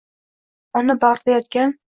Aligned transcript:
Ona 0.81 0.97
bag’rida 1.05 1.37
yotgan 1.37 1.79